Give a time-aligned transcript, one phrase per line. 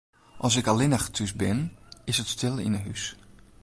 [0.47, 1.59] As ik allinnich thús bin,
[2.09, 3.03] is it stil yn 'e hús.